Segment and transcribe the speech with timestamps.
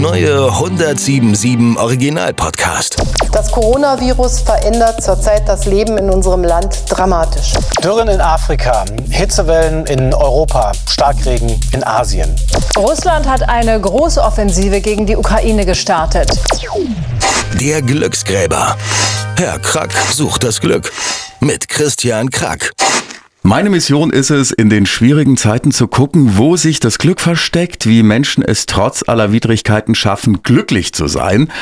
[0.00, 2.96] neue 1077 Original Podcast.
[3.32, 7.54] Das Coronavirus verändert zurzeit das Leben in unserem Land dramatisch.
[7.82, 12.34] Dürren in Afrika, Hitzewellen in Europa, Starkregen in Asien.
[12.76, 16.30] Russland hat eine große Offensive gegen die Ukraine gestartet.
[17.60, 18.76] Der Glücksgräber.
[19.36, 20.92] Herr Krack sucht das Glück.
[21.40, 22.72] Mit Christian Krack.
[23.46, 27.86] Meine Mission ist es, in den schwierigen Zeiten zu gucken, wo sich das Glück versteckt,
[27.86, 31.52] wie Menschen es trotz aller Widrigkeiten schaffen, glücklich zu sein.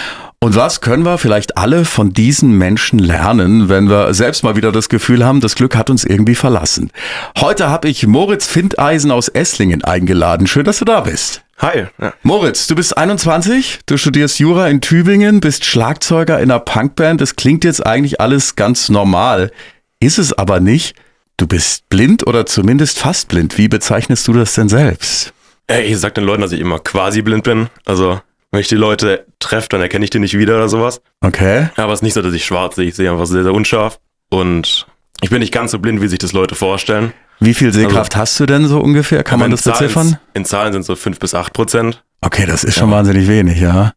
[0.41, 4.73] Und was können wir vielleicht alle von diesen Menschen lernen, wenn wir selbst mal wieder
[4.73, 6.91] das Gefühl haben, das Glück hat uns irgendwie verlassen?
[7.38, 10.46] Heute habe ich Moritz Findeisen aus Esslingen eingeladen.
[10.46, 11.43] Schön, dass du da bist.
[11.59, 11.88] Hi.
[12.01, 12.15] Ja.
[12.23, 17.21] Moritz, du bist 21, du studierst Jura in Tübingen, bist Schlagzeuger in einer Punkband.
[17.21, 19.52] Das klingt jetzt eigentlich alles ganz normal,
[20.01, 20.95] ist es aber nicht.
[21.37, 23.59] Du bist blind oder zumindest fast blind.
[23.59, 25.33] Wie bezeichnest du das denn selbst?
[25.66, 27.69] Ey, ich sag den Leuten, dass ich immer quasi blind bin.
[27.84, 28.20] Also,
[28.52, 31.01] wenn ich die Leute treffe, dann erkenne ich die nicht wieder oder sowas.
[31.23, 31.71] Okay.
[31.77, 32.87] Aber es ist nicht so, dass ich schwarz sehe.
[32.87, 33.99] Ich sehe einfach sehr, sehr unscharf.
[34.30, 34.87] Und
[35.23, 37.12] ich bin nicht ganz so blind, wie sich das Leute vorstellen.
[37.40, 39.24] Wie viel Sehkraft also, hast du denn so ungefähr?
[39.24, 40.18] Kann man das Zahlen, beziffern?
[40.35, 42.04] In Zahlen sind so fünf bis acht Prozent.
[42.25, 42.97] Okay, das ist schon ja.
[42.97, 43.93] wahnsinnig wenig, ja.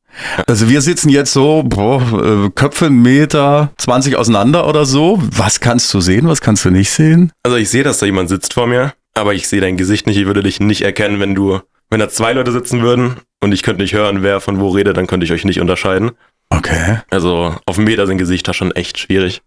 [0.47, 5.21] Also wir sitzen jetzt so, boah, äh, Köpfe einen Meter 20 auseinander oder so.
[5.31, 7.31] Was kannst du sehen, was kannst du nicht sehen?
[7.43, 10.17] Also ich sehe, dass da jemand sitzt vor mir, aber ich sehe dein Gesicht nicht.
[10.17, 13.63] Ich würde dich nicht erkennen, wenn du, wenn da zwei Leute sitzen würden und ich
[13.63, 16.11] könnte nicht hören, wer von wo redet, dann könnte ich euch nicht unterscheiden.
[16.49, 16.99] Okay.
[17.09, 19.41] Also auf einen Meter sind Gesichter schon echt schwierig.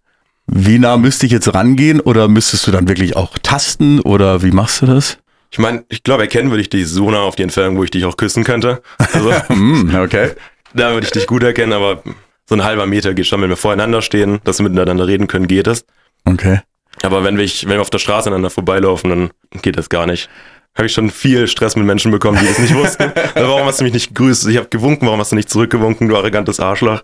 [0.47, 4.53] Wie nah müsste ich jetzt rangehen oder müsstest du dann wirklich auch tasten oder wie
[4.53, 5.19] machst du das?
[5.50, 7.90] Ich meine, ich glaube, erkennen würde ich dich so nah auf die Entfernung, wo ich
[7.90, 8.82] dich auch küssen könnte.
[8.98, 10.32] Also, mm, okay.
[10.74, 12.02] Da würde ich dich gut erkennen, aber
[12.48, 15.48] so ein halber Meter geht schon, wenn wir voreinander stehen, dass wir miteinander reden können,
[15.48, 15.84] geht es.
[16.24, 16.60] Okay.
[17.02, 19.30] Aber wenn wir, wenn wir auf der Straße aneinander vorbeilaufen, dann
[19.62, 20.28] geht das gar nicht.
[20.76, 23.12] Habe ich schon viel Stress mit Menschen bekommen, die das nicht wussten.
[23.34, 24.46] warum hast du mich nicht gegrüßt?
[24.48, 27.02] Ich habe gewunken, warum hast du nicht zurückgewunken, du arrogantes Arschloch?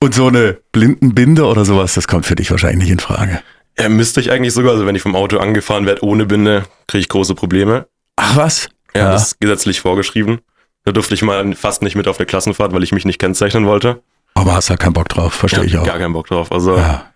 [0.00, 3.40] Und so eine Blindenbinde oder sowas, das kommt für dich wahrscheinlich nicht in Frage.
[3.78, 7.00] Ja, müsste ich eigentlich sogar, also wenn ich vom Auto angefahren werde ohne Binde, kriege
[7.00, 7.86] ich große Probleme.
[8.16, 8.68] Ach was?
[8.94, 10.40] Ja, ja, das ist gesetzlich vorgeschrieben.
[10.84, 13.66] Da durfte ich mal fast nicht mit auf der Klassenfahrt, weil ich mich nicht kennzeichnen
[13.66, 14.02] wollte.
[14.34, 15.84] Aber hast ja keinen Bock drauf, verstehe ja, ich auch.
[15.84, 16.52] Gar keinen Bock drauf.
[16.52, 17.06] Also ja.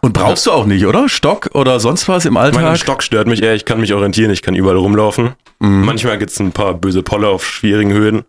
[0.00, 1.08] Und brauchst du auch nicht, oder?
[1.08, 2.62] Stock oder sonst was im Alltag?
[2.62, 5.34] Mein Stock stört mich eher, ich kann mich orientieren, ich kann überall rumlaufen.
[5.58, 5.84] Mhm.
[5.84, 8.24] Manchmal gibt's ein paar böse Polle auf schwierigen Höhen.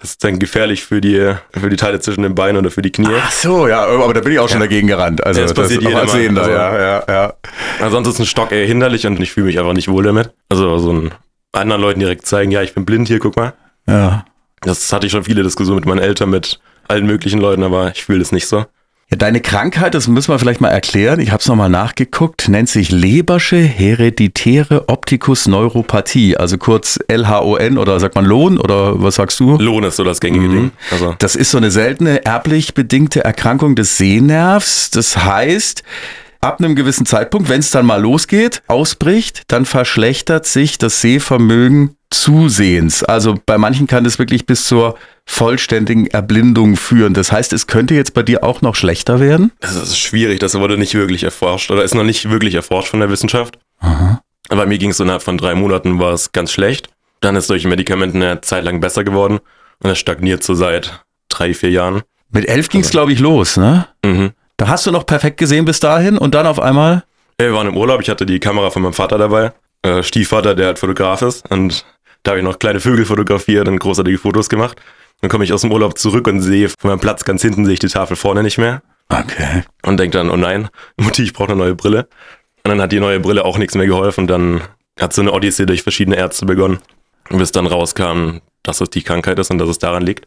[0.00, 2.90] Das ist dann gefährlich für die, für die Teile zwischen den Beinen oder für die
[2.90, 3.14] Knie.
[3.20, 4.66] Ach so, ja, aber da bin ich auch schon ja.
[4.66, 5.24] dagegen gerannt.
[5.24, 7.34] Also ja, das passiert das als Sehender, also, ja, ja, ja.
[7.80, 10.32] Ansonsten ist ein Stock eher hinderlich und ich fühle mich einfach nicht wohl damit.
[10.48, 11.10] Also so einen
[11.52, 13.52] anderen Leuten direkt zeigen, ja, ich bin blind hier, guck mal.
[13.86, 14.24] Ja.
[14.62, 18.04] Das hatte ich schon viele Diskussionen mit meinen Eltern, mit allen möglichen Leuten, aber ich
[18.04, 18.64] fühle das nicht so.
[19.10, 21.18] Ja, deine Krankheit, das müssen wir vielleicht mal erklären.
[21.18, 27.98] Ich habe es nochmal nachgeguckt, nennt sich Lebersche hereditäre Optikus Neuropathie, also kurz LHON oder
[27.98, 29.58] sagt man Lohn oder was sagst du?
[29.58, 30.52] Lohn ist so das gängige mhm.
[30.52, 30.70] Ding.
[30.92, 31.16] Also.
[31.18, 34.90] Das ist so eine seltene erblich bedingte Erkrankung des Sehnervs.
[34.92, 35.82] Das heißt,
[36.40, 41.96] ab einem gewissen Zeitpunkt, wenn es dann mal losgeht, ausbricht, dann verschlechtert sich das Sehvermögen
[42.10, 43.04] zusehends.
[43.04, 44.96] Also bei manchen kann es wirklich bis zur
[45.26, 47.14] vollständigen Erblindung führen.
[47.14, 49.52] Das heißt, es könnte jetzt bei dir auch noch schlechter werden?
[49.60, 53.00] Das ist schwierig, das wurde nicht wirklich erforscht oder ist noch nicht wirklich erforscht von
[53.00, 53.58] der Wissenschaft.
[53.78, 54.22] Aha.
[54.48, 56.88] Bei mir ging es innerhalb von drei Monaten war es ganz schlecht.
[57.20, 59.38] Dann ist durch Medikamenten eine Zeit lang besser geworden
[59.82, 62.02] und es stagniert so seit drei, vier Jahren.
[62.30, 62.98] Mit elf ging es, also.
[62.98, 63.86] glaube ich, los, ne?
[64.04, 64.32] Mhm.
[64.60, 67.02] Da hast du noch perfekt gesehen bis dahin und dann auf einmal?
[67.38, 69.52] Wir waren im Urlaub, ich hatte die Kamera von meinem Vater dabei.
[69.80, 71.86] Äh, Stiefvater, der halt Fotograf ist und
[72.22, 74.78] da habe ich noch kleine Vögel fotografiert und großartige Fotos gemacht.
[75.22, 77.72] Dann komme ich aus dem Urlaub zurück und sehe von meinem Platz ganz hinten sehe
[77.72, 78.82] ich die Tafel vorne nicht mehr.
[79.08, 79.62] Okay.
[79.82, 82.06] Und denke dann, oh nein, Mutti, ich brauche eine neue Brille.
[82.62, 84.24] Und dann hat die neue Brille auch nichts mehr geholfen.
[84.24, 84.60] Und dann
[85.00, 86.80] hat so eine Odyssee durch verschiedene Ärzte begonnen.
[87.30, 90.26] Und bis dann rauskam, dass es die Krankheit ist und dass es daran liegt.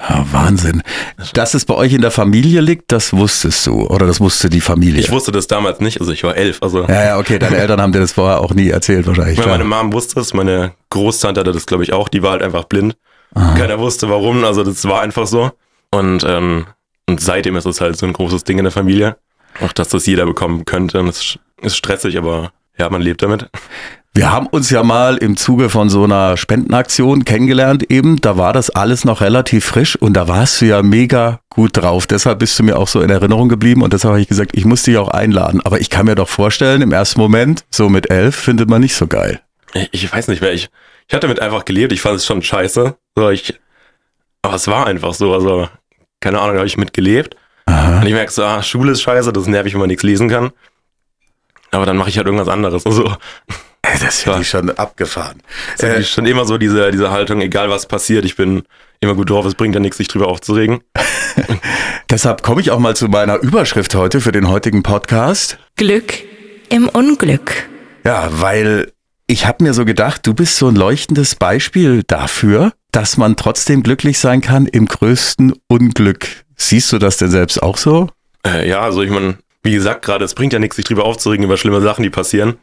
[0.00, 0.82] Ja, Wahnsinn.
[1.34, 4.62] Dass es bei euch in der Familie liegt, das wusstest du oder das wusste die
[4.62, 5.00] Familie?
[5.00, 6.58] Ich wusste das damals nicht, also ich war elf.
[6.62, 9.38] Also ja, ja, okay, deine Eltern haben dir das vorher auch nie erzählt wahrscheinlich.
[9.38, 12.42] Meine, meine Mom wusste es, meine Großtante hatte das glaube ich auch, die war halt
[12.42, 12.96] einfach blind.
[13.34, 13.54] Aha.
[13.56, 15.52] Keiner wusste warum, also das war einfach so.
[15.90, 16.66] Und, ähm,
[17.06, 19.16] und seitdem ist es halt so ein großes Ding in der Familie.
[19.60, 21.00] Auch dass das jeder bekommen könnte.
[21.00, 23.48] Und es ist stressig, aber ja, man lebt damit.
[24.12, 28.20] Wir haben uns ja mal im Zuge von so einer Spendenaktion kennengelernt eben.
[28.20, 32.08] Da war das alles noch relativ frisch und da warst du ja mega gut drauf.
[32.08, 34.64] Deshalb bist du mir auch so in Erinnerung geblieben und deshalb habe ich gesagt, ich
[34.64, 35.60] muss dich auch einladen.
[35.64, 38.96] Aber ich kann mir doch vorstellen, im ersten Moment, so mit elf, findet man nicht
[38.96, 39.40] so geil.
[39.92, 40.70] Ich weiß nicht, wer ich,
[41.06, 41.92] ich hatte damit einfach gelebt.
[41.92, 42.96] Ich fand es schon scheiße.
[43.14, 43.60] So, ich,
[44.42, 45.32] aber es war einfach so.
[45.32, 45.68] Also,
[46.18, 47.36] keine Ahnung, habe ich mitgelebt.
[47.66, 48.00] Aha.
[48.00, 50.28] Und ich merke so, ah, Schule ist scheiße, das ist nervig, wenn man nichts lesen
[50.28, 50.50] kann.
[51.70, 52.84] Aber dann mache ich halt irgendwas anderes.
[52.86, 53.14] Also,
[54.00, 55.42] Das finde ich schon abgefahren.
[55.78, 58.62] Das ist Äh, schon immer so diese, diese Haltung, egal was passiert, ich bin
[59.00, 60.80] immer gut drauf, es bringt ja nichts, sich drüber aufzuregen.
[62.10, 65.58] deshalb komme ich auch mal zu meiner Überschrift heute für den heutigen Podcast.
[65.76, 66.14] Glück
[66.68, 67.68] im Unglück.
[68.04, 68.92] Ja, weil
[69.26, 73.82] ich habe mir so gedacht, du bist so ein leuchtendes Beispiel dafür, dass man trotzdem
[73.82, 76.26] glücklich sein kann im größten Unglück.
[76.56, 78.08] Siehst du das denn selbst auch so?
[78.46, 81.44] Äh, ja, also ich meine, wie gesagt gerade, es bringt ja nichts, sich drüber aufzuregen
[81.44, 82.56] über schlimme Sachen, die passieren.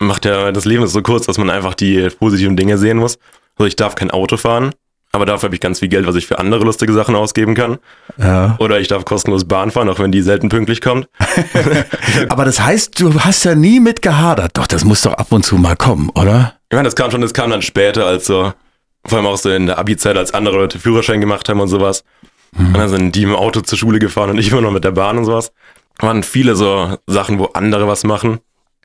[0.00, 3.18] Macht ja, das Leben ist so kurz, dass man einfach die positiven Dinge sehen muss.
[3.56, 4.72] Also ich darf kein Auto fahren,
[5.12, 7.78] aber dafür habe ich ganz viel Geld, was ich für andere lustige Sachen ausgeben kann.
[8.16, 8.56] Ja.
[8.60, 11.08] Oder ich darf kostenlos Bahn fahren, auch wenn die selten pünktlich kommt.
[12.28, 14.56] Aber das heißt, du hast ja nie mit gehadert.
[14.56, 16.54] Doch, das muss doch ab und zu mal kommen, oder?
[16.70, 18.52] Ich meine, das kam schon, das kam dann später, als so,
[19.04, 22.04] vor allem auch so in der Abi-Zeit, als andere Leute Führerschein gemacht haben und sowas.
[22.56, 24.90] Und dann sind die im Auto zur Schule gefahren und ich immer noch mit der
[24.92, 25.52] Bahn und sowas.
[25.98, 28.40] Waren viele so Sachen, wo andere was machen.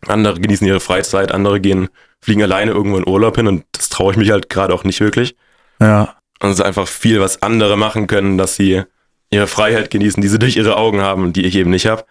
[0.07, 1.89] Andere genießen ihre Freizeit, andere gehen,
[2.21, 4.99] fliegen alleine irgendwo in Urlaub hin und das traue ich mich halt gerade auch nicht
[4.99, 5.35] wirklich.
[5.79, 6.15] Ja.
[6.39, 8.83] Und es ist einfach viel, was andere machen können, dass sie
[9.31, 12.05] ihre Freiheit genießen, die sie durch ihre Augen haben die ich eben nicht habe.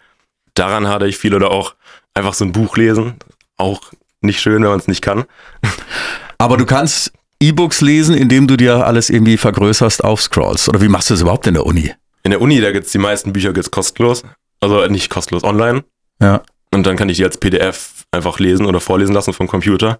[0.53, 1.75] Daran hatte ich viel oder auch
[2.13, 3.15] einfach so ein Buch lesen.
[3.57, 3.91] Auch
[4.21, 5.25] nicht schön, wenn man es nicht kann.
[6.37, 10.69] Aber du kannst E-Books lesen, indem du dir alles irgendwie vergrößerst, aufscrollst.
[10.69, 11.93] Oder wie machst du das überhaupt in der Uni?
[12.23, 14.23] In der Uni, da gibt's die meisten Bücher gibt's kostenlos.
[14.59, 15.83] Also nicht kostenlos online.
[16.21, 16.41] Ja.
[16.75, 19.99] Und dann kann ich die als PDF einfach lesen oder vorlesen lassen vom Computer.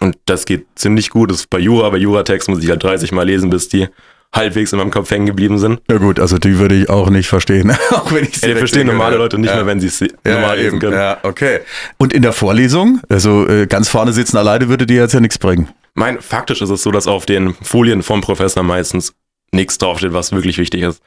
[0.00, 1.30] Und das geht ziemlich gut.
[1.30, 3.88] Das ist bei Jura, bei Juratext muss ich halt 30 Mal lesen, bis die
[4.34, 5.80] halbwegs in meinem Kopf hängen geblieben sind.
[5.90, 7.70] Ja gut, also die würde ich auch nicht verstehen.
[7.90, 9.56] auch wenn ich Ja, die verstehen normale Leute nicht ja.
[9.56, 10.94] mehr, wenn sie es Ja, normal lesen können.
[10.94, 11.60] Ja, okay.
[11.98, 15.36] Und in der Vorlesung, also äh, ganz vorne sitzen alleine, würde dir jetzt ja nichts
[15.38, 15.68] bringen.
[15.94, 19.12] Mein, faktisch ist es so, dass auf den Folien vom Professor meistens
[19.52, 21.02] nichts draufsteht, was wirklich wichtig ist.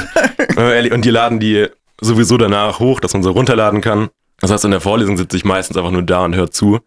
[0.56, 1.66] Ehrlich- und die laden die
[2.00, 4.08] sowieso danach hoch, dass man sie runterladen kann.
[4.40, 6.80] Das heißt, in der Vorlesung sitze ich meistens einfach nur da und höre zu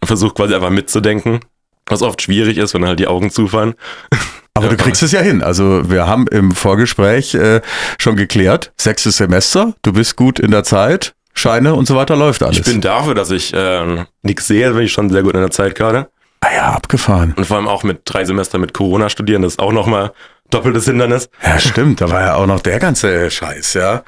[0.00, 1.40] und versuche quasi einfach mitzudenken,
[1.86, 3.74] was oft schwierig ist, wenn halt die Augen zufallen.
[4.54, 5.42] Aber du kriegst es ja hin.
[5.42, 7.60] Also wir haben im Vorgespräch äh,
[7.98, 12.42] schon geklärt, sechstes Semester, du bist gut in der Zeit, Scheine und so weiter läuft
[12.42, 12.58] alles.
[12.58, 15.52] Ich bin dafür, dass ich äh, nichts sehe, bin ich schon sehr gut in der
[15.52, 16.08] Zeit gerade.
[16.40, 17.34] ah ja, abgefahren.
[17.36, 20.12] Und vor allem auch mit drei Semestern mit Corona studieren, das ist auch nochmal
[20.50, 21.28] doppeltes Hindernis.
[21.44, 24.02] Ja, stimmt, da war ja auch noch der ganze Scheiß, ja.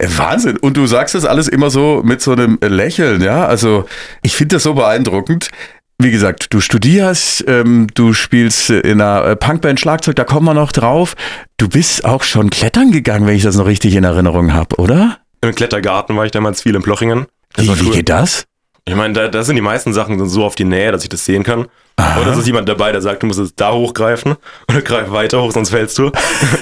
[0.00, 0.56] Wahnsinn.
[0.58, 3.46] Und du sagst das alles immer so mit so einem Lächeln, ja.
[3.46, 3.86] Also
[4.22, 5.50] ich finde das so beeindruckend.
[6.00, 10.54] Wie gesagt, du studierst, ähm, du spielst in einer äh, Punkband Schlagzeug, da kommen wir
[10.54, 11.16] noch drauf.
[11.56, 15.18] Du bist auch schon klettern gegangen, wenn ich das noch richtig in Erinnerung habe, oder?
[15.40, 17.26] Im Klettergarten war ich damals viel in Plochingen.
[17.54, 17.94] Das Wie, wie cool.
[17.94, 18.44] geht das?
[18.84, 21.24] Ich meine, da, da sind die meisten Sachen so auf die Nähe, dass ich das
[21.24, 21.66] sehen kann.
[21.98, 24.36] Oder es ist jemand dabei, der sagt, du musst jetzt da hochgreifen
[24.68, 26.12] oder greif weiter hoch, sonst fällst du.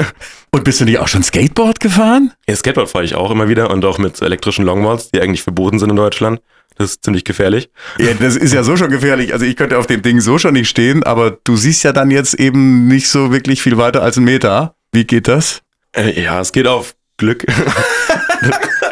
[0.51, 2.33] Und bist du nicht auch schon Skateboard gefahren?
[2.49, 5.79] Ja, Skateboard fahre ich auch immer wieder und auch mit elektrischen Longboards, die eigentlich verboten
[5.79, 6.41] sind in Deutschland.
[6.79, 7.69] Das ist ziemlich gefährlich.
[7.99, 9.35] Ja, das ist ja so schon gefährlich.
[9.35, 12.11] Also ich könnte auf dem Ding so schon nicht stehen, aber du siehst ja dann
[12.11, 14.75] jetzt eben nicht so wirklich viel weiter als einen Meter.
[14.93, 15.61] Wie geht das?
[15.93, 17.45] Äh, ja, es geht auf Glück.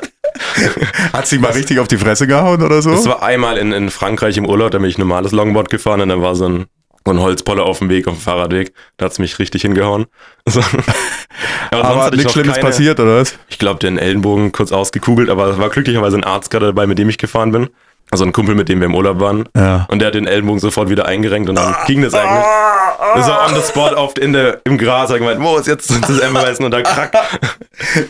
[1.13, 2.91] Hat sie mal richtig auf die Fresse gehauen oder so?
[2.91, 6.09] Das war einmal in, in Frankreich im Urlaub, da bin ich normales Longboard gefahren und
[6.09, 6.67] dann war so ein,
[7.05, 8.73] so ein Holzpoller auf dem Weg, auf dem Fahrradweg.
[8.97, 10.07] Da hat's mich richtig hingehauen.
[10.47, 10.61] So.
[11.71, 13.39] Aber ich nichts Schlimmes keine- passiert, oder was?
[13.49, 16.99] Ich glaube, den Ellenbogen kurz ausgekugelt, aber es war glücklicherweise ein Arzt gerade dabei, mit
[16.99, 17.69] dem ich gefahren bin.
[18.11, 19.49] Also ein Kumpel, mit dem wir im Urlaub waren.
[19.57, 19.87] Ja.
[19.91, 22.45] Und der hat den Ellenbogen sofort wieder eingerenkt und dann ging das eigentlich.
[23.17, 25.13] Das war on the spot auf, in der, im Gras.
[25.13, 26.65] Gemeint, wo ist jetzt das Emmereisen?
[26.65, 27.13] Und dann krack.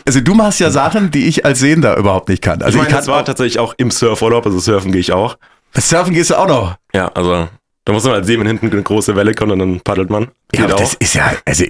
[0.05, 2.61] Also du machst ja Sachen, die ich als Sehender überhaupt nicht kann.
[2.61, 5.37] Also ich meine, kann das war tatsächlich auch im Surfurlaub, also surfen gehe ich auch.
[5.73, 6.75] Surfen gehst du auch noch.
[6.93, 7.47] Ja, also
[7.85, 10.23] da muss man halt sehen, wenn hinten eine große Welle kommt und dann paddelt man.
[10.53, 11.63] Ja, Geht aber das ist ja, also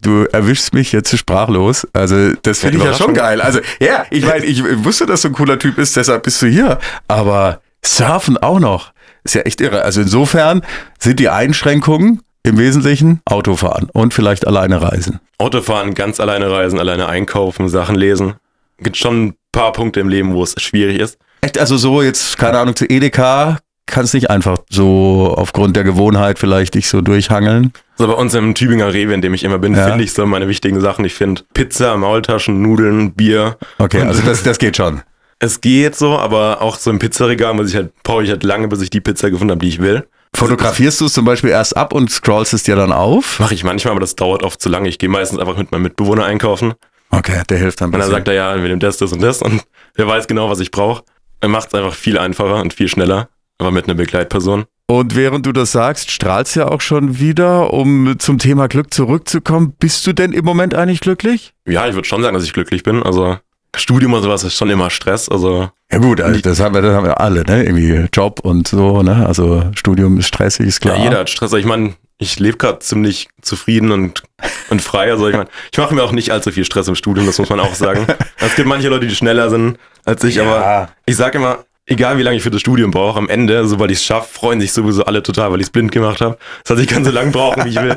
[0.00, 1.86] du, erwischst mich jetzt sprachlos.
[1.92, 3.42] Also das finde ich ja schon geil.
[3.42, 6.46] Also ja, ich meine, ich wusste, dass du ein cooler Typ bist, deshalb bist du
[6.46, 6.78] hier.
[7.08, 8.92] Aber Surfen auch noch,
[9.22, 9.82] ist ja echt irre.
[9.82, 10.62] Also insofern
[10.98, 15.20] sind die Einschränkungen im Wesentlichen Autofahren und vielleicht alleine reisen.
[15.36, 18.34] Autofahren, ganz alleine reisen, alleine einkaufen, Sachen lesen.
[18.78, 21.18] Gibt schon ein paar Punkte im Leben, wo es schwierig ist.
[21.42, 26.38] Echt, also so jetzt, keine Ahnung, zu Edeka kannst nicht einfach so aufgrund der Gewohnheit
[26.38, 27.72] vielleicht dich so durchhangeln.
[27.96, 29.88] So bei uns im Tübinger Rewe, in dem ich immer bin, Ja.
[29.88, 31.04] finde ich so meine wichtigen Sachen.
[31.04, 33.56] Ich finde Pizza, Maultaschen, Nudeln, Bier.
[33.78, 35.02] Okay, also das, das geht schon.
[35.38, 38.68] es geht so, aber auch so im Pizzaregal muss ich halt, brauche ich halt lange,
[38.68, 40.06] bis ich die Pizza gefunden habe, die ich will.
[40.34, 43.38] Fotografierst du es zum Beispiel erst ab und scrollst es dir dann auf?
[43.40, 44.88] Mache ich manchmal, aber das dauert oft zu lange.
[44.88, 46.74] Ich gehe meistens einfach mit meinem Mitbewohner einkaufen.
[47.10, 49.40] Okay, der hilft dann Und dann sagt er, ja, wir nehmen das, das und das.
[49.40, 49.62] Und
[49.96, 51.04] der weiß genau, was ich brauche.
[51.40, 53.28] Er macht es einfach viel einfacher und viel schneller.
[53.58, 54.64] Aber mit einer Begleitperson.
[54.88, 59.74] Und während du das sagst, strahlst ja auch schon wieder, um zum Thema Glück zurückzukommen.
[59.78, 61.54] Bist du denn im Moment eigentlich glücklich?
[61.66, 63.02] Ja, ich würde schon sagen, dass ich glücklich bin.
[63.02, 63.38] Also
[63.74, 65.28] Studium und sowas ist schon immer Stress.
[65.28, 67.64] Also Ja gut, also das haben wir, das haben wir alle, ne?
[67.64, 69.26] Irgendwie Job und so, ne?
[69.26, 70.96] Also Studium ist stressig, ist klar.
[70.98, 71.52] ja, jeder hat Stress.
[71.54, 74.22] Ich meine, ich lebe gerade ziemlich zufrieden und,
[74.70, 75.10] und frei.
[75.10, 77.50] Also ich meine, ich mache mir auch nicht allzu viel Stress im Studium, das muss
[77.50, 78.06] man auch sagen.
[78.38, 80.44] Es gibt manche Leute, die schneller sind als ich, Ja.
[80.44, 83.90] aber ich sage immer, egal wie lange ich für das Studium brauche, am Ende, sobald
[83.90, 86.36] ich es schaffe, freuen sich sowieso alle total, weil ich es blind gemacht habe.
[86.64, 87.96] Das heißt, ich kann so lange brauchen, wie ich will.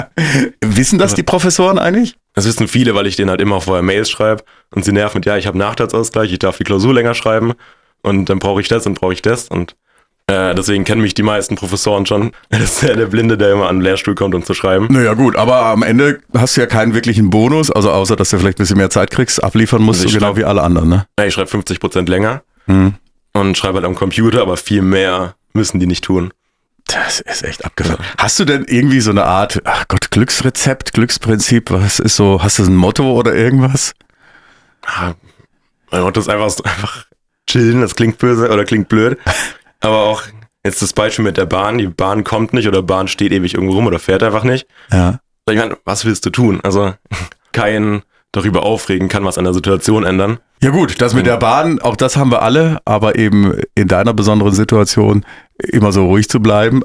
[0.64, 2.16] Wissen das die Professoren eigentlich?
[2.34, 5.26] Das wissen viele, weil ich denen halt immer vorher Mails schreibe und sie nerven mit,
[5.26, 7.52] ja, ich habe Nachteilsausgleich, ich darf die Klausur länger schreiben
[8.02, 9.74] und dann brauche ich das und brauche ich das und
[10.28, 12.30] äh, deswegen kennen mich die meisten Professoren schon.
[12.50, 14.86] Das ist ja der Blinde, der immer an den Lehrstuhl kommt, um zu schreiben.
[14.90, 18.38] Naja gut, aber am Ende hast du ja keinen wirklichen Bonus, also außer dass du
[18.38, 21.06] vielleicht ein bisschen mehr Zeit kriegst, abliefern musst Also genau schreib- wie alle anderen, ne?
[21.18, 22.94] Ja, ich schreibe 50 Prozent länger Hm.
[23.32, 26.32] Und schreibe halt am Computer, aber viel mehr müssen die nicht tun.
[26.86, 28.04] Das ist echt abgefahren.
[28.18, 32.58] Hast du denn irgendwie so eine Art, ach Gott, Glücksrezept, Glücksprinzip, was ist so, hast
[32.58, 33.92] du ein Motto oder irgendwas?
[34.86, 35.12] Ah,
[35.90, 37.06] Mein Motto ist einfach, einfach
[37.48, 39.18] chillen, das klingt böse oder klingt blöd,
[39.80, 40.22] aber auch
[40.64, 43.74] jetzt das Beispiel mit der Bahn, die Bahn kommt nicht oder Bahn steht ewig irgendwo
[43.74, 44.66] rum oder fährt einfach nicht.
[44.90, 45.20] Ja.
[45.48, 46.60] Ich meine, was willst du tun?
[46.62, 46.94] Also
[47.52, 50.38] kein darüber aufregen kann was an der Situation ändern.
[50.62, 54.12] Ja gut, das mit der Bahn, auch das haben wir alle, aber eben in deiner
[54.12, 55.24] besonderen Situation
[55.58, 56.82] immer so ruhig zu bleiben.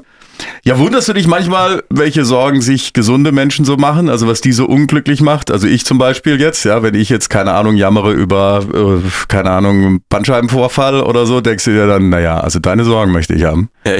[0.64, 4.52] Ja, wunderst du dich manchmal, welche Sorgen sich gesunde Menschen so machen, also was die
[4.52, 5.50] so unglücklich macht?
[5.50, 9.50] Also ich zum Beispiel jetzt, ja, wenn ich jetzt, keine Ahnung, jammere über, äh, keine
[9.50, 13.70] Ahnung, Bandscheibenvorfall oder so, denkst du dir dann, naja, also deine Sorgen möchte ich haben.
[13.84, 13.92] Ja,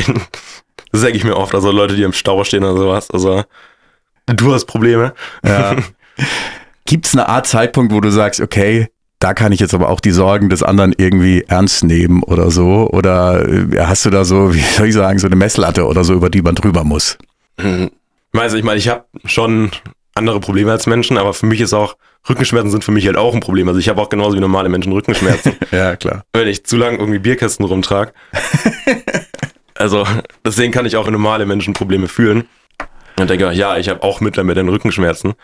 [0.92, 3.10] Das sage ich mir oft, also Leute, die im Stau stehen oder sowas.
[3.10, 3.44] Also
[4.26, 5.12] du hast Probleme.
[5.46, 5.76] Ja.
[6.86, 8.88] Gibt es eine Art Zeitpunkt, wo du sagst, okay,
[9.18, 12.88] da kann ich jetzt aber auch die Sorgen des anderen irgendwie ernst nehmen oder so?
[12.90, 16.14] Oder äh, hast du da so, wie soll ich sagen, so eine Messlatte oder so,
[16.14, 17.18] über die man drüber muss?
[18.32, 19.70] Also ich meine, ich habe schon
[20.14, 21.96] andere Probleme als Menschen, aber für mich ist auch,
[22.28, 23.68] Rückenschmerzen sind für mich halt auch ein Problem.
[23.68, 25.54] Also ich habe auch genauso wie normale Menschen Rückenschmerzen.
[25.70, 26.24] Ja, klar.
[26.32, 28.12] wenn ich zu lange irgendwie Bierkästen rumtrag.
[29.74, 30.06] also
[30.44, 32.44] deswegen kann ich auch normale Menschen Probleme fühlen.
[33.18, 35.34] Und denke, ja, ich habe auch Mitleid mit den Rückenschmerzen.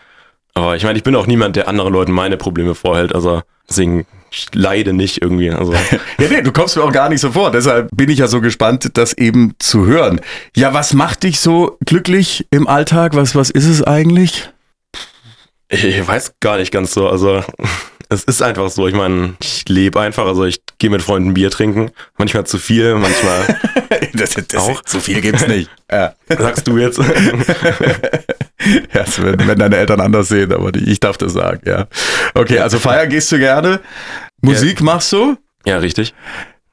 [0.55, 3.15] Aber ich meine, ich bin auch niemand, der anderen Leuten meine Probleme vorhält.
[3.15, 5.51] Also deswegen, ich leide nicht irgendwie.
[5.51, 5.73] Also
[6.19, 7.51] Ja, nee, du kommst mir auch gar nicht so vor.
[7.51, 10.21] Deshalb bin ich ja so gespannt, das eben zu hören.
[10.55, 13.15] Ja, was macht dich so glücklich im Alltag?
[13.15, 14.51] Was, was ist es eigentlich?
[15.73, 17.09] ich, ich weiß gar nicht ganz so.
[17.09, 17.43] Also
[18.11, 18.87] es ist einfach so.
[18.87, 20.27] Ich meine, ich lebe einfach.
[20.27, 21.91] Also ich gehe mit Freunden Bier trinken.
[22.19, 23.59] Manchmal zu viel, manchmal
[24.15, 24.83] Das, das, Auch?
[24.85, 25.71] So viel gibt's nicht.
[25.91, 26.15] Ja.
[26.29, 27.01] sagst du jetzt.
[28.95, 31.87] Ja, das wenn, wenn deine Eltern anders sehen, aber die, ich darf das sagen, ja.
[32.35, 33.81] Okay, also feiern gehst du gerne.
[34.41, 35.37] Musik machst du?
[35.65, 36.15] ja, richtig.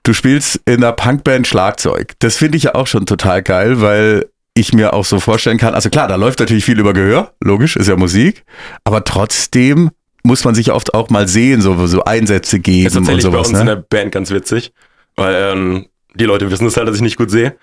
[0.03, 2.13] Du spielst in der Punkband Schlagzeug.
[2.19, 4.25] Das finde ich ja auch schon total geil, weil
[4.55, 7.75] ich mir auch so vorstellen kann, also klar, da läuft natürlich viel über Gehör, logisch,
[7.75, 8.43] ist ja Musik,
[8.83, 9.91] aber trotzdem
[10.23, 13.31] muss man sich oft auch mal sehen, so, so Einsätze geben erzähle und ich bei
[13.31, 13.49] sowas.
[13.49, 13.85] uns in der Ne?
[13.89, 14.73] Band ganz witzig,
[15.15, 17.55] weil ähm, die Leute wissen es halt, dass ich nicht gut sehe.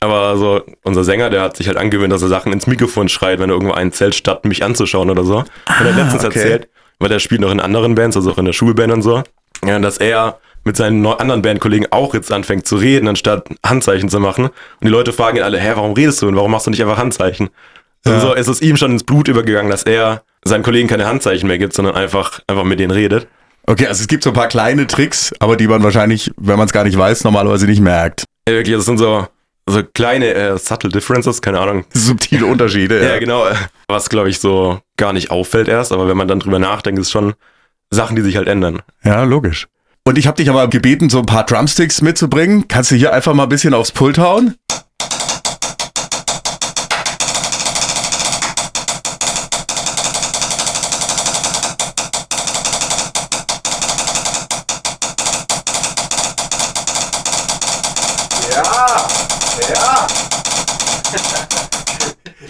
[0.00, 3.38] Aber so unser Sänger, der hat sich halt angewöhnt, dass er Sachen ins Mikrofon schreit,
[3.38, 5.40] wenn er irgendwo einzählt, statt mich anzuschauen oder so.
[5.66, 6.38] Hat er letztens Ah, okay.
[6.40, 9.22] erzählt, weil der spielt noch in anderen Bands, also auch in der Schulband und so.
[9.64, 14.18] Ja, dass er mit seinen anderen Bandkollegen auch jetzt anfängt zu reden, anstatt Handzeichen zu
[14.20, 14.46] machen.
[14.46, 16.82] Und die Leute fragen ihn alle, hä, warum redest du und warum machst du nicht
[16.82, 17.50] einfach Handzeichen?
[18.06, 21.48] Und so ist es ihm schon ins Blut übergegangen, dass er seinen Kollegen keine Handzeichen
[21.48, 23.26] mehr gibt, sondern einfach, einfach mit denen redet.
[23.66, 26.66] Okay, also es gibt so ein paar kleine Tricks, aber die man wahrscheinlich, wenn man
[26.66, 28.24] es gar nicht weiß, normalerweise nicht merkt.
[28.46, 29.26] Ja, wirklich, das sind so,
[29.66, 31.84] so kleine äh, subtle differences, keine Ahnung.
[31.92, 33.04] Subtile Unterschiede.
[33.04, 33.46] Ja, genau.
[33.46, 33.54] äh,
[33.88, 37.10] Was, glaube ich, so gar nicht auffällt erst, aber wenn man dann drüber nachdenkt, ist
[37.10, 37.34] schon
[37.90, 38.82] Sachen, die sich halt ändern.
[39.02, 39.66] Ja, logisch.
[40.06, 42.68] Und ich habe dich aber gebeten, so ein paar Drumsticks mitzubringen.
[42.68, 44.54] Kannst du hier einfach mal ein bisschen aufs Pult hauen?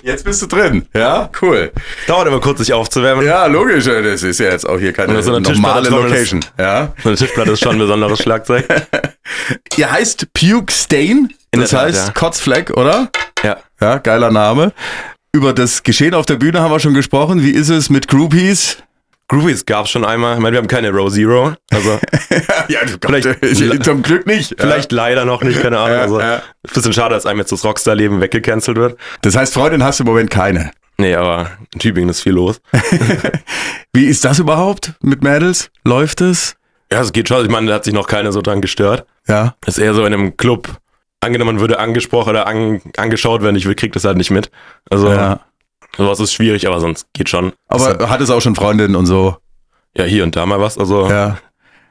[0.04, 0.86] Jetzt bist du drin.
[0.94, 1.72] Ja, cool.
[2.06, 3.24] Dauert immer kurz, sich aufzuwärmen.
[3.24, 3.86] Ja, logisch.
[3.86, 6.44] Das ist ja jetzt auch hier keine so normale Location.
[6.58, 6.92] Ja.
[7.02, 8.66] So eine Tischplatte ist schon ein besonderes Schlagzeug.
[9.78, 11.32] Ihr heißt Puke Stain.
[11.52, 12.12] In Das Tat, heißt ja.
[12.12, 13.08] Kotzfleck, oder?
[13.42, 13.56] Ja.
[13.80, 14.74] Ja, geiler Name.
[15.32, 17.42] Über das Geschehen auf der Bühne haben wir schon gesprochen.
[17.42, 18.76] Wie ist es mit Groupies?
[19.28, 20.34] Groupies gab es schon einmal.
[20.34, 21.54] Ich meine, wir haben keine Row Zero.
[21.72, 21.98] Also
[22.68, 24.54] ja, Vielleicht- zum Glück nicht.
[24.58, 25.96] vielleicht leider noch nicht, keine Ahnung.
[25.96, 26.42] Ja, Also ja.
[26.62, 28.98] bisschen schade, dass einem jetzt das Rockstar-Leben weggecancelt wird.
[29.22, 30.70] Das heißt, Freundin hast du im Moment keine.
[30.98, 32.60] Nee, aber in Tübingen ist viel los.
[33.92, 35.70] Wie ist das überhaupt mit Mädels?
[35.84, 36.56] Läuft es?
[36.92, 37.44] Ja, es geht schon.
[37.44, 39.06] Ich meine, da hat sich noch keiner so dran gestört.
[39.26, 39.54] Ja.
[39.66, 40.68] ist eher so in einem Club.
[41.20, 44.50] Angenommen, man würde angesprochen oder an, angeschaut werden, ich krieg das halt nicht mit.
[44.90, 45.40] Also ja.
[45.96, 47.52] Sowas ist schwierig, aber sonst geht schon.
[47.68, 49.36] Aber hat es auch schon Freundinnen und so?
[49.96, 50.78] Ja, hier und da mal was.
[50.78, 51.38] Also Ja.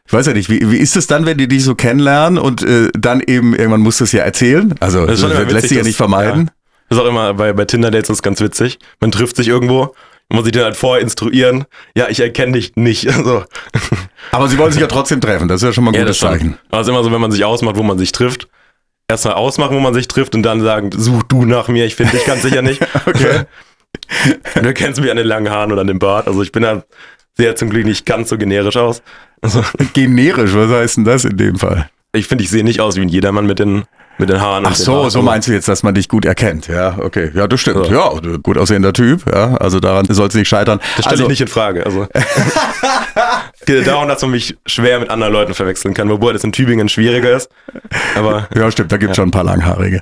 [0.06, 2.62] Ich weiß ja nicht, wie, wie ist es dann, wenn die dich so kennenlernen und
[2.62, 4.76] äh, dann eben irgendwann musst du es ja erzählen?
[4.82, 6.52] Also Das ist das immer lässt witzig, sich ja nicht vermeiden.
[6.90, 8.80] Das ist auch immer bei, bei Tinder-Dates ist ganz witzig.
[9.00, 9.96] Man trifft sich irgendwo,
[10.28, 11.64] muss sich dann halt vorher instruieren.
[11.96, 13.08] Ja, ich erkenne dich nicht.
[13.16, 13.46] Also,
[14.32, 16.20] Aber sie wollen sich ja trotzdem treffen, das ist ja schon mal ein ja, gutes
[16.20, 16.38] das schon.
[16.38, 16.58] Zeichen.
[16.70, 18.50] Also immer so, wenn man sich ausmacht, wo man sich trifft.
[19.08, 22.14] Erstmal ausmachen, wo man sich trifft und dann sagen, such du nach mir, ich finde
[22.18, 22.82] dich ganz sicher nicht.
[23.06, 23.44] Okay.
[24.62, 26.28] Du kennst mich an den langen Haaren oder an dem Bart.
[26.28, 26.84] Also ich bin da
[27.36, 29.02] sehr zum Glück nicht ganz so generisch aus.
[29.42, 31.90] Also Generisch, was heißt denn das in dem Fall?
[32.16, 33.86] ich finde, ich sehe nicht aus wie ein Jedermann mit den,
[34.20, 34.66] mit den Haaren.
[34.66, 35.12] Ach und so, Bart.
[35.12, 36.68] so meinst du jetzt, dass man dich gut erkennt.
[36.68, 37.32] Ja, okay.
[37.34, 37.88] Ja, das stimmt.
[37.88, 37.92] So.
[37.92, 38.12] Ja,
[38.44, 39.24] gut aussehender Typ.
[39.26, 40.80] Ja, also daran soll es nicht scheitern.
[40.96, 41.86] Das stelle also, ich nicht in Frage.
[41.86, 46.44] Also es geht darum, dass man mich schwer mit anderen Leuten verwechseln kann, wobei das
[46.44, 47.50] in Tübingen schwieriger ist.
[48.16, 50.02] Aber Ja, stimmt, da gibt schon ein paar Langhaarige.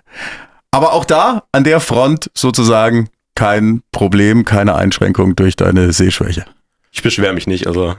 [0.71, 3.09] Aber auch da, an der Front sozusagen
[3.41, 6.45] kein Problem, keine Einschränkung durch deine Sehschwäche.
[6.91, 7.65] ich beschwere mich nicht.
[7.65, 7.95] Also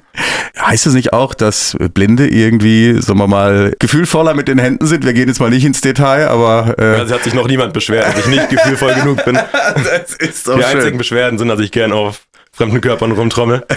[0.60, 5.06] Heißt es nicht auch, dass Blinde irgendwie, sagen wir mal, gefühlvoller mit den Händen sind?
[5.06, 8.06] Wir gehen jetzt mal nicht ins Detail, aber äh, also hat sich noch niemand beschwert,
[8.06, 9.34] dass ich nicht gefühlvoll genug bin.
[9.74, 12.20] das ist so Die einzigen Beschwerden sind, dass ich gern auf
[12.52, 13.64] fremden Körpern rumtrommel.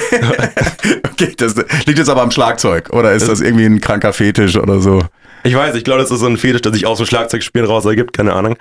[1.13, 1.55] Okay, das
[1.85, 5.01] liegt jetzt aber am Schlagzeug oder ist das irgendwie ein kranker Fetisch oder so?
[5.45, 7.85] Ich weiß, ich glaube, das ist so ein Fetisch, der sich aus dem Schlagzeugspielen raus
[7.85, 8.57] ergibt, keine Ahnung.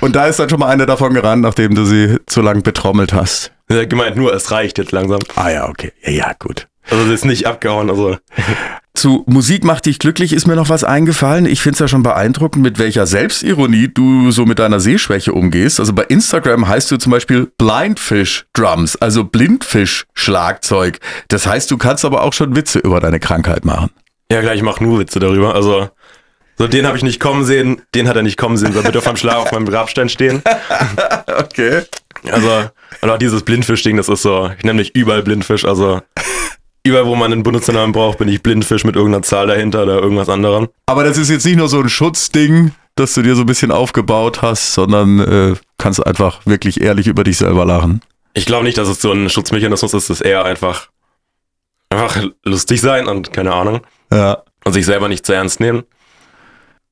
[0.00, 3.12] Und da ist dann schon mal eine davon gerannt, nachdem du sie zu lang betrommelt
[3.12, 3.52] hast.
[3.68, 5.18] Er hat gemeint, nur es reicht jetzt langsam.
[5.34, 5.92] Ah ja, okay.
[6.02, 6.68] Ja, ja, gut.
[6.90, 7.90] Also es ist nicht abgehauen.
[7.90, 8.16] Also
[8.94, 11.46] Zu Musik macht dich glücklich ist mir noch was eingefallen.
[11.46, 15.78] Ich finde es ja schon beeindruckend, mit welcher Selbstironie du so mit deiner Sehschwäche umgehst.
[15.78, 20.98] Also bei Instagram heißt du zum Beispiel Blindfish Drums, also Blindfisch Schlagzeug.
[21.28, 23.90] Das heißt, du kannst aber auch schon Witze über deine Krankheit machen.
[24.32, 25.54] ja, gleich, ich mache nur Witze darüber.
[25.54, 25.90] Also
[26.58, 28.72] so den habe ich nicht kommen sehen, den hat er nicht kommen sehen.
[28.72, 30.42] Soll bitte vom Schlag auf meinem Grabstein stehen.
[31.38, 31.82] Okay.
[32.32, 32.68] Also,
[33.00, 36.00] und auch dieses Blindfisch-Ding, das ist so, ich nenne mich überall Blindfisch, also
[36.82, 40.28] überall, wo man einen Benutzernamen braucht, bin ich Blindfisch mit irgendeiner Zahl dahinter oder irgendwas
[40.28, 40.68] anderem.
[40.86, 43.70] Aber das ist jetzt nicht nur so ein Schutzding, das du dir so ein bisschen
[43.70, 48.00] aufgebaut hast, sondern äh, kannst einfach wirklich ehrlich über dich selber lachen.
[48.34, 50.88] Ich glaube nicht, dass es so ein Schutzmechanismus ist, es ist eher einfach,
[51.90, 53.80] einfach lustig sein und keine Ahnung.
[54.12, 54.42] Ja.
[54.64, 55.84] Und sich selber nicht zu ernst nehmen.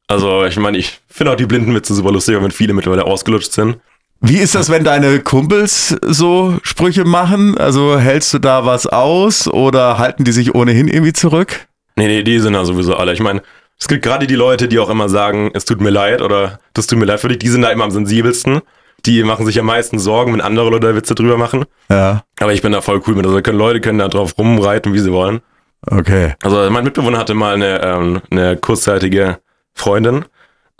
[0.08, 3.78] Also, ich meine, ich finde auch die Blindenwitze super lustig, wenn viele mittlerweile ausgelutscht sind.
[4.20, 7.58] Wie ist das, wenn deine Kumpels so Sprüche machen?
[7.58, 11.66] Also hältst du da was aus oder halten die sich ohnehin irgendwie zurück?
[11.96, 13.12] Nee, nee, die sind ja sowieso alle.
[13.12, 13.42] Ich meine,
[13.78, 16.86] es gibt gerade die Leute, die auch immer sagen, es tut mir leid oder das
[16.86, 18.62] tut mir leid für dich, die sind da immer am sensibelsten.
[19.04, 21.64] Die machen sich am meisten Sorgen, wenn andere Leute Witze drüber machen.
[21.90, 22.24] Ja.
[22.40, 23.26] Aber ich bin da voll cool mit.
[23.26, 25.40] Also können Leute können da drauf rumreiten, wie sie wollen.
[25.88, 26.34] Okay.
[26.42, 29.38] Also mein Mitbewohner hatte mal eine, ähm, eine kurzzeitige
[29.76, 30.24] Freundin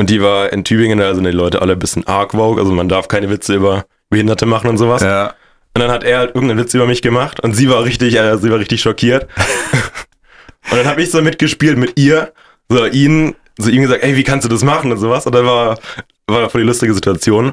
[0.01, 2.89] und die war in Tübingen, da sind die Leute alle ein bisschen arg also man
[2.89, 5.03] darf keine Witze über Behinderte machen und sowas.
[5.03, 5.35] Ja.
[5.75, 8.39] Und dann hat er halt irgendeinen Witz über mich gemacht und sie war richtig, äh,
[8.39, 9.25] sie war richtig schockiert.
[10.71, 12.33] und dann habe ich so mitgespielt mit ihr,
[12.69, 15.27] so ihn, so ihm gesagt, ey, wie kannst du das machen und sowas.
[15.27, 15.79] Und dann war,
[16.27, 17.53] war voll die lustige Situation.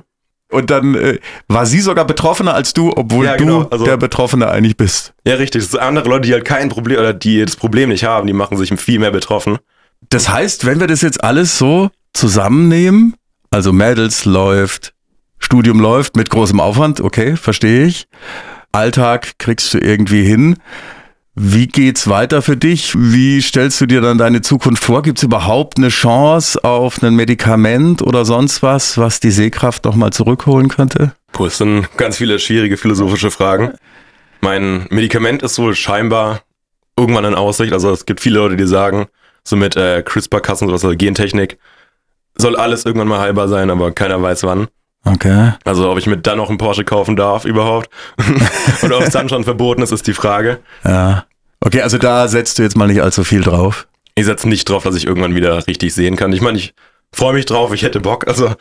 [0.49, 3.97] Und dann äh, war sie sogar betroffener als du, obwohl Ja, du genau, also- der
[3.97, 5.13] Betroffene eigentlich bist.
[5.27, 5.63] Ja, richtig.
[5.63, 8.33] Das sind andere Leute, die halt kein Problem oder die das Problem nicht haben, die
[8.33, 9.57] machen sich viel mehr betroffen.
[10.09, 13.15] Das heißt, wenn wir das jetzt alles so zusammennehmen,
[13.51, 14.93] also Mädels läuft,
[15.39, 18.07] Studium läuft mit großem Aufwand, okay, verstehe ich.
[18.71, 20.57] Alltag kriegst du irgendwie hin.
[21.35, 22.93] Wie geht's weiter für dich?
[22.95, 25.01] Wie stellst du dir dann deine Zukunft vor?
[25.01, 30.13] Gibt es überhaupt eine Chance auf ein Medikament oder sonst was, was die Sehkraft nochmal
[30.13, 31.13] zurückholen könnte?
[31.31, 33.73] Puh, es sind ganz viele schwierige philosophische Fragen.
[34.41, 36.41] Mein Medikament ist wohl scheinbar
[36.95, 37.73] irgendwann in Aussicht.
[37.73, 39.07] Also es gibt viele Leute, die sagen,
[39.43, 41.57] so mit äh, CRISPR-Cas und sowas, also Gentechnik,
[42.35, 44.67] soll alles irgendwann mal heilbar sein, aber keiner weiß wann.
[45.05, 45.51] Okay.
[45.65, 47.89] Also ob ich mir dann noch einen Porsche kaufen darf überhaupt
[48.81, 50.59] und ob es dann schon verboten ist, ist die Frage.
[50.85, 51.25] Ja.
[51.59, 53.87] Okay, also da setzt du jetzt mal nicht allzu viel drauf.
[54.15, 56.31] Ich setze nicht drauf, dass ich irgendwann wieder richtig sehen kann.
[56.31, 56.73] Ich meine, ich
[57.11, 58.53] freue mich drauf, ich hätte Bock, also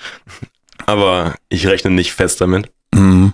[0.86, 2.70] aber ich rechne nicht fest damit.
[2.94, 3.32] Mhm.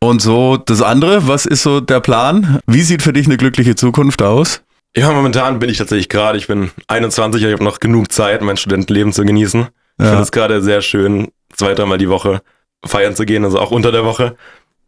[0.00, 2.60] Und so das andere, was ist so der Plan?
[2.66, 4.62] Wie sieht für dich eine glückliche Zukunft aus?
[4.98, 8.56] Ja, momentan bin ich tatsächlich gerade, ich bin 21, ich habe noch genug Zeit, mein
[8.56, 9.60] Studentenleben zu genießen.
[9.98, 10.08] Ich Ja.
[10.10, 12.42] finde es gerade sehr schön, zwei, dreimal die Woche
[12.84, 14.36] feiern zu gehen, also auch unter der Woche.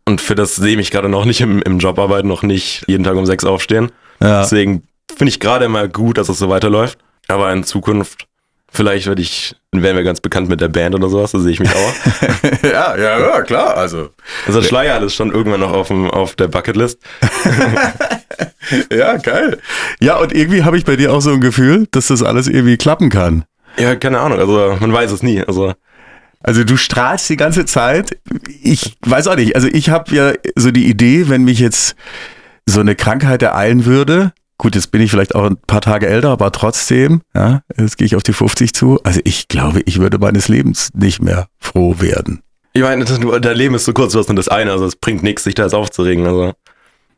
[0.06, 2.84] Und für das sehe ich mich gerade noch nicht im, im Job arbeiten, noch nicht
[2.88, 3.92] jeden Tag um sechs aufstehen.
[4.20, 4.42] Ja.
[4.42, 4.82] Deswegen
[5.16, 6.98] finde ich gerade immer gut, dass es so weiterläuft.
[7.28, 8.26] Aber in Zukunft,
[8.70, 11.60] vielleicht werde ich, werden wir ganz bekannt mit der Band oder sowas, da sehe ich
[11.60, 12.62] mich auch.
[12.62, 14.10] ja, ja, ja, klar, also.
[14.46, 16.98] Also Schleier ist schon irgendwann noch auf, dem, auf der Bucketlist.
[18.92, 19.58] Ja, geil.
[20.00, 22.76] Ja, und irgendwie habe ich bei dir auch so ein Gefühl, dass das alles irgendwie
[22.76, 23.44] klappen kann.
[23.78, 25.42] Ja, keine Ahnung, also man weiß es nie.
[25.42, 25.74] Also
[26.42, 28.18] Also du strahlst die ganze Zeit.
[28.62, 29.56] Ich weiß auch nicht.
[29.56, 31.96] Also ich habe ja so die Idee, wenn mich jetzt
[32.66, 36.28] so eine Krankheit ereilen würde, gut, jetzt bin ich vielleicht auch ein paar Tage älter,
[36.28, 39.00] aber trotzdem, ja, jetzt gehe ich auf die 50 zu.
[39.04, 42.42] Also ich glaube, ich würde meines Lebens nicht mehr froh werden.
[42.74, 45.22] Ich meine, das, dein Leben ist so kurz, was nur das eine, also es bringt
[45.22, 46.26] nichts, sich da jetzt aufzuregen.
[46.26, 46.52] Also,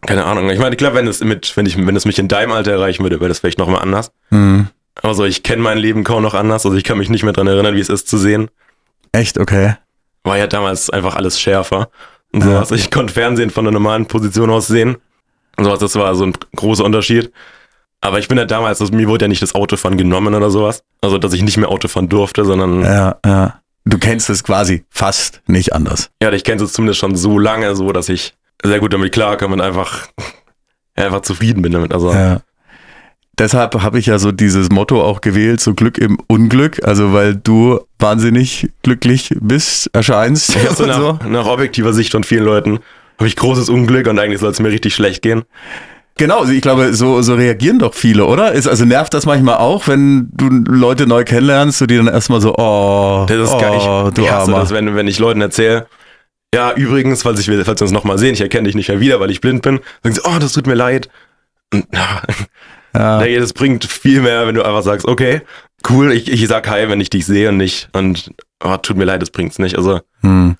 [0.02, 0.50] keine Ahnung.
[0.50, 3.02] Ich meine, klar, wenn es mit, wenn ich, wenn es mich in deinem Alter erreichen
[3.02, 4.12] würde, wäre das vielleicht nochmal anders.
[4.28, 4.68] Hm.
[5.02, 7.48] Also ich kenne mein Leben kaum noch anders, also ich kann mich nicht mehr dran
[7.48, 8.50] erinnern, wie es ist zu sehen.
[9.10, 9.74] Echt, okay.
[10.22, 11.90] War ja damals einfach alles schärfer.
[12.32, 12.70] Und sowas.
[12.70, 14.96] Ich konnte Fernsehen von der normalen Position aus sehen.
[15.58, 17.32] Sowas, das war so ein großer Unterschied.
[18.00, 20.82] Aber ich bin ja damals, also mir wurde ja nicht das Autofahren genommen oder sowas.
[21.00, 23.60] Also, dass ich nicht mehr Autofahren durfte, sondern Ja, ja.
[23.84, 26.10] Du kennst es quasi fast nicht anders.
[26.22, 29.54] Ja, ich kenne es zumindest schon so lange, so dass ich sehr gut damit klarkomme
[29.54, 30.08] und einfach,
[30.96, 31.92] ja, einfach zufrieden bin damit.
[31.92, 32.40] Also, Ja.
[33.38, 37.34] Deshalb habe ich ja so dieses Motto auch gewählt, so Glück im Unglück, also weil
[37.34, 40.54] du wahnsinnig glücklich bist, erscheinst.
[40.68, 42.80] hab so nach, nach objektiver Sicht von vielen Leuten
[43.18, 45.42] habe ich großes Unglück und eigentlich soll es mir richtig schlecht gehen.
[46.18, 48.52] Genau, ich glaube, so, so reagieren doch viele, oder?
[48.52, 52.40] Ist, also nervt das manchmal auch, wenn du Leute neu kennenlernst, du die dann erstmal
[52.40, 53.76] so, oh, Das ist oh geil.
[53.78, 54.60] Ich, du ich hasse Armer.
[54.60, 55.86] das, wenn, wenn ich Leuten erzähle,
[56.54, 59.20] ja, übrigens, falls, ich, falls wir uns nochmal sehen, ich erkenne dich nicht mehr wieder,
[59.20, 61.08] weil ich blind bin, sagen sie, oh, das tut mir leid.
[61.72, 62.22] Und, ja,
[62.94, 63.18] ja.
[63.20, 65.40] nee, das bringt viel mehr, wenn du einfach sagst, okay,
[65.88, 69.04] cool, ich, ich sag hi, wenn ich dich sehe und nicht, und oh, tut mir
[69.06, 69.76] leid, das bringt's nicht.
[69.78, 70.56] Also, Hm.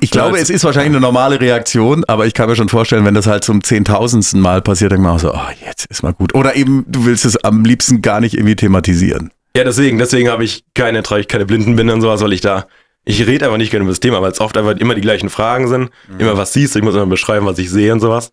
[0.00, 3.14] Ich glaube, es ist wahrscheinlich eine normale Reaktion, aber ich kann mir schon vorstellen, wenn
[3.14, 6.34] das halt zum zehntausendsten Mal passiert, denkt man auch so, oh, jetzt ist mal gut.
[6.34, 9.30] Oder eben, du willst es am liebsten gar nicht irgendwie thematisieren.
[9.56, 12.66] ja, deswegen, deswegen habe ich keine, trage ich keine Blindenbinde und sowas, weil ich da,
[13.04, 15.28] ich rede einfach nicht gerne über das Thema, weil es oft einfach immer die gleichen
[15.30, 18.32] Fragen sind, immer was siehst, ich muss immer beschreiben, was ich sehe und sowas.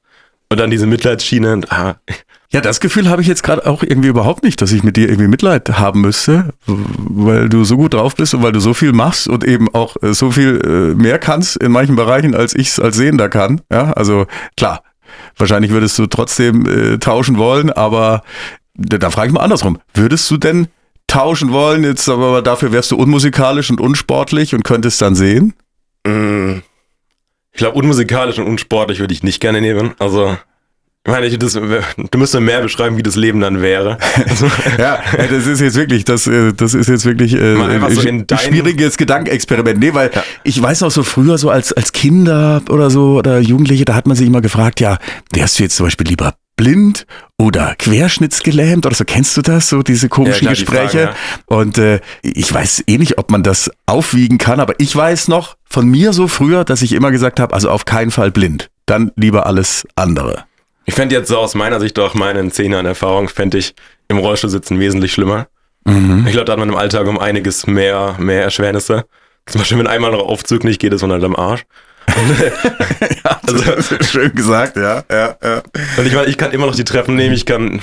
[0.49, 1.97] Und dann diese Mitleidsschiene, und, ah,
[2.49, 5.10] Ja, das Gefühl habe ich jetzt gerade auch irgendwie überhaupt nicht, dass ich mit dir
[5.10, 8.93] irgendwie Mitleid haben müsste, weil du so gut drauf bist und weil du so viel
[8.93, 12.69] machst und eben auch äh, so viel äh, mehr kannst in manchen Bereichen, als ich
[12.69, 13.60] es als Sehender kann.
[13.69, 14.81] Ja, also klar,
[15.36, 18.23] wahrscheinlich würdest du trotzdem äh, tauschen wollen, aber
[18.75, 19.79] da, da frage ich mal andersrum.
[19.93, 20.67] Würdest du denn
[21.07, 25.53] tauschen wollen, jetzt aber dafür wärst du unmusikalisch und unsportlich und könntest dann sehen?
[26.05, 26.60] Mm,
[27.51, 29.95] Ich glaube, unmusikalisch und unsportlich würde ich nicht gerne nehmen.
[29.99, 30.38] Also,
[31.08, 33.98] ich meine, ich, das, du müsstest mehr beschreiben, wie das Leben dann wäre.
[34.78, 38.08] Ja, äh, das ist jetzt wirklich, das, äh, das ist jetzt wirklich äh, so ein
[38.08, 39.80] in dein- schwieriges Gedankenexperiment.
[39.80, 40.24] Nee, weil Ja.
[40.43, 44.06] ich weiß noch so früher, so als, als Kinder oder so oder Jugendliche, da hat
[44.06, 44.98] man sich immer gefragt, ja,
[45.34, 47.06] wärst du jetzt zum Beispiel lieber blind
[47.38, 49.06] oder querschnittsgelähmt oder so?
[49.06, 49.70] Kennst du das?
[49.70, 51.00] So diese komischen klar, die Gespräche?
[51.08, 51.15] Fragen,
[51.46, 55.56] Und äh, ich weiß eh nicht, ob man das aufwiegen kann, aber ich weiß noch
[55.70, 58.70] von mir so früher, dass ich immer gesagt habe, also auf keinen Fall blind.
[58.86, 60.46] Dann lieber alles andere.
[60.88, 63.76] Ich fände jetzt so aus meiner Sicht auch meinen zehn Jahren Erfahrung, fände ich
[64.08, 65.47] im Rollstuhl sitzen wesentlich schlimmer.
[66.26, 69.06] Ich glaube, da hat man im Alltag um einiges mehr, mehr Erschwernisse.
[69.45, 71.63] Zum Beispiel, wenn einmal noch Aufzug nicht geht, ist man halt am Arsch.
[73.23, 75.62] Also, schön gesagt, ja, ja, ja.
[75.97, 77.82] Und ich meine, ich kann immer noch die Treppen nehmen, ich kann,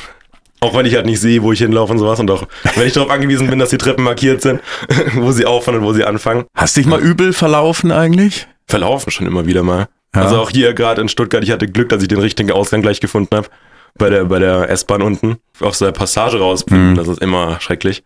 [0.61, 2.93] auch wenn ich halt nicht sehe, wo ich hinlaufe und sowas, und auch wenn ich
[2.93, 4.61] darauf angewiesen bin, dass die Treppen markiert sind,
[5.15, 8.47] wo sie aufhören und wo sie anfangen, Hast dich mal übel verlaufen eigentlich?
[8.67, 9.89] verlaufen schon immer wieder mal.
[10.15, 10.23] Ja.
[10.23, 13.01] Also auch hier gerade in Stuttgart, ich hatte Glück, dass ich den richtigen Ausgang gleich
[13.01, 13.49] gefunden habe.
[13.97, 15.37] Bei der, bei der S-Bahn unten.
[15.61, 16.95] Aus der Passage raus, Mhm.
[16.97, 18.03] das ist immer schrecklich.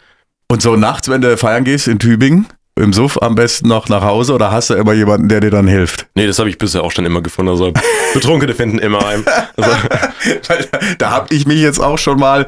[0.51, 2.47] Und so nachts, wenn du feiern gehst in Tübingen,
[2.79, 5.67] im Suff am besten noch nach Hause oder hast du immer jemanden, der dir dann
[5.67, 6.07] hilft?
[6.15, 7.51] Nee, das habe ich bisher auch schon immer gefunden.
[7.51, 7.73] Also
[8.15, 9.25] Betrunkene finden immer ein.
[9.57, 9.71] Also,
[10.99, 12.47] da habe ich mich jetzt auch schon mal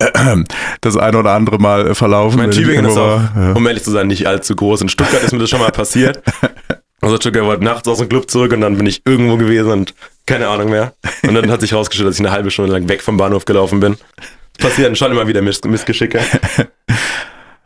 [0.00, 0.36] äh,
[0.80, 2.38] das ein oder andere Mal verlaufen.
[2.38, 3.20] mein Tübingen ist auch,
[3.54, 4.82] um ehrlich zu sein, nicht allzu groß.
[4.82, 6.22] In Stuttgart ist mir das schon mal passiert.
[7.00, 9.94] Also Stuttgart wollte nachts aus dem Club zurück und dann bin ich irgendwo gewesen und
[10.26, 10.92] keine Ahnung mehr.
[11.22, 13.80] Und dann hat sich herausgestellt, dass ich eine halbe Stunde lang weg vom Bahnhof gelaufen
[13.80, 13.96] bin.
[14.58, 16.20] Passieren schon immer wieder Miss Missgeschicke.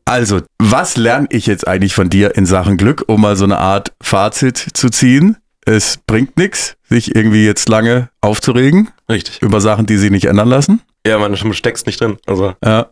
[0.06, 3.58] Also, was lerne ich jetzt eigentlich von dir in Sachen Glück, um mal so eine
[3.58, 5.38] Art Fazit zu ziehen?
[5.64, 9.40] Es bringt nichts, sich irgendwie jetzt lange aufzuregen Richtig.
[9.40, 10.82] über Sachen, die sich nicht ändern lassen.
[11.06, 12.18] Ja, man steckst nicht drin.
[12.26, 12.86] Also Ja.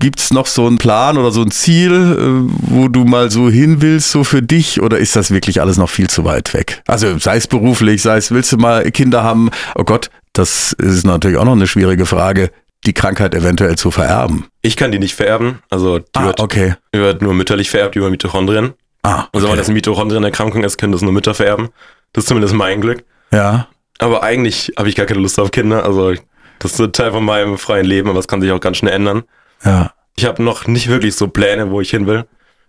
[0.00, 3.82] Gibt's noch so einen Plan oder so ein Ziel, äh, wo du mal so hin
[3.82, 4.80] willst, so für dich?
[4.82, 6.82] Oder ist das wirklich alles noch viel zu weit weg?
[6.88, 9.50] Also sei es beruflich, sei es, willst du mal Kinder haben?
[9.76, 12.50] Oh Gott, das ist natürlich auch noch eine schwierige Frage,
[12.84, 14.46] die Krankheit eventuell zu vererben.
[14.62, 15.58] ich kann die nicht vererben.
[15.70, 16.74] Also die, Ah, wird, okay.
[16.94, 18.72] die wird nur mütterlich vererbt über Mitochondrien.
[19.04, 19.58] Ah, Also wenn okay.
[19.58, 21.68] das eine Mitochondrienerkrankung ist, können das nur Mütter vererben.
[22.12, 23.04] Das ist zumindest mein Glück.
[23.32, 23.68] Ja.
[23.98, 25.84] Aber eigentlich habe ich gar keine Lust auf Kinder.
[25.84, 26.14] Also
[26.58, 28.94] das ist ein Teil von meinem freien Leben, aber das kann sich auch ganz schnell
[28.94, 29.22] ändern.
[29.64, 29.92] Ja.
[30.16, 32.24] Ich habe noch nicht wirklich so Pläne, wo ich hin will.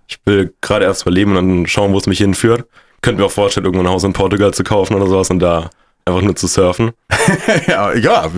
[0.07, 2.65] Ich will gerade erst verleben und dann schauen, wo es mich hinführt.
[3.01, 5.69] Könnte mir auch vorstellen, irgendwo ein Haus in Portugal zu kaufen oder sowas und da
[6.05, 6.91] einfach nur zu surfen.
[7.67, 8.29] ja, ja,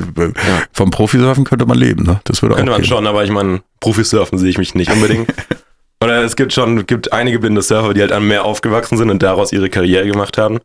[0.74, 2.20] vom Profisurfen könnte man leben, ne?
[2.24, 2.90] Das würde Könnte auch man gehen.
[2.90, 5.32] schon, aber ich meine, Profisurfen sehe ich mich nicht unbedingt.
[6.04, 9.24] Oder es gibt schon, gibt einige blinde Surfer, die halt am Meer aufgewachsen sind und
[9.24, 10.60] daraus ihre Karriere gemacht haben.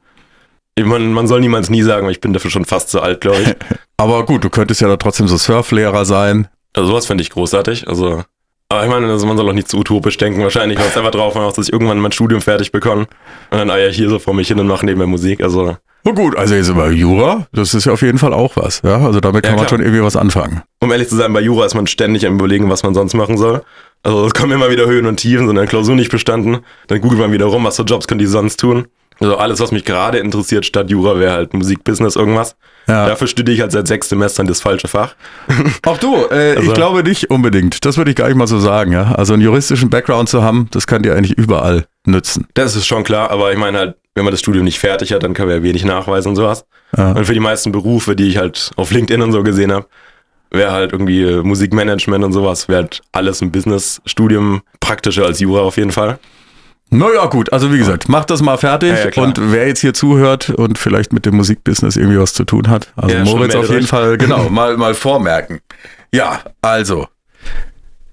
[0.79, 3.55] Man, man soll niemals nie sagen, ich bin dafür schon fast zu alt, glaube ich.
[3.97, 6.49] Aber gut, du könntest ja da trotzdem so Surflehrer sein.
[6.75, 7.89] Also sowas finde ich großartig.
[7.89, 8.23] Also,
[8.69, 10.43] aber ich meine, also man soll auch nicht zu utopisch denken.
[10.43, 13.03] Wahrscheinlich es einfach drauf an, dass ich irgendwann mein Studium fertig bekomme.
[13.51, 15.43] Und dann eier ich hier so vor mich hin und mache nebenbei Musik.
[15.43, 15.77] Also.
[16.05, 18.81] Na gut, also jetzt über Jura, das ist ja auf jeden Fall auch was.
[18.83, 20.63] Ja, also damit kann Ja, man schon irgendwie was anfangen.
[20.81, 23.37] Um ehrlich zu sein, bei Jura ist man ständig am überlegen, was man sonst machen
[23.37, 23.63] soll.
[24.03, 26.61] Also es kommen immer wieder Höhen und Tiefen, so eine Klausur nicht bestanden.
[26.87, 28.87] Dann googelt man wieder rum, was für Jobs können die sonst tun.
[29.21, 32.57] Also alles, was mich gerade interessiert statt Jura, wäre halt Musikbusiness irgendwas.
[32.89, 33.07] Ja.
[33.07, 35.15] Dafür studiere ich halt seit sechs Semestern das falsche Fach.
[35.87, 37.85] Auch du, äh, ich Also- glaube nicht unbedingt.
[37.85, 39.13] Das würde ich gar nicht mal so sagen, ja.
[39.13, 42.47] Also einen juristischen Background zu haben, das kann dir eigentlich überall nützen.
[42.55, 45.23] Das ist schon klar, aber ich meine halt, wenn man das Studium nicht fertig hat,
[45.23, 46.65] dann kann man ja wenig nachweisen und sowas.
[46.97, 47.13] Ja.
[47.13, 49.87] Und für die meisten Berufe, die ich halt auf LinkedIn und so gesehen habe,
[50.51, 55.61] wäre halt irgendwie äh, Musikmanagement und sowas, wäre halt alles ein Businessstudium praktischer als Jura
[55.61, 56.19] auf jeden Fall.
[56.91, 59.95] Naja, gut, also wie gesagt, mach das mal fertig Ja, ja, und wer jetzt hier
[59.95, 63.71] zuhört und vielleicht mit dem Musikbusiness irgendwie was zu tun hat, also Ja, Moritz auf
[63.71, 63.87] jeden.
[63.87, 65.61] Fall, genau, mal, mal vormerken.
[66.13, 67.07] Ja, also,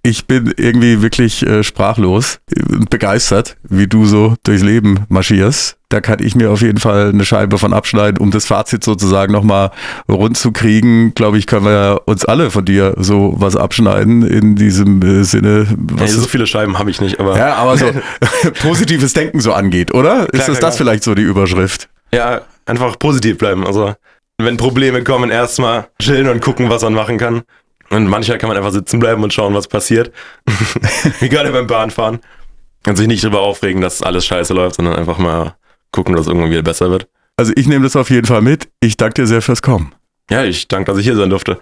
[0.08, 2.39] ich bin irgendwie wirklich äh, sprachlos
[2.70, 5.78] und begeistert, wie du so durchs Leben marschierst.
[5.89, 9.34] Da kann ich mir auf jeden Fall eine Scheibe von abschneiden, um das Fazit sozusagen
[9.34, 9.72] nochmal
[10.10, 11.13] rund zu kriegen.
[11.13, 15.67] Glaube ich, können wir uns alle von dir so was abschneiden in diesem äh, Sinne.
[15.78, 17.91] Was so viele Scheiben habe ich nicht, aber ja, aber so
[18.62, 20.22] positives Denken so angeht, oder?
[20.22, 21.89] Ist Klar, das klar, das vielleicht so die Überschrift?
[22.13, 23.67] ja, einfach positiv bleiben.
[23.67, 23.93] Also
[24.38, 27.43] wenn Probleme kommen, erstmal chillen und gucken, was man machen kann.
[27.89, 30.12] Und manchmal kann man einfach sitzen bleiben und schauen, was passiert.
[31.19, 32.19] Wie gerade beim Bahnfahren.
[32.86, 35.56] Und sich nicht darüber aufregen, dass alles scheiße läuft, sondern einfach mal
[35.91, 37.08] gucken, dass es irgendwann wieder besser wird.
[37.38, 38.69] Also ich nehme das auf jeden Fall mit.
[38.80, 39.93] Ich danke dir sehr fürs Kommen.
[40.30, 41.60] Ja, ich danke, dass ich hier sein durfte.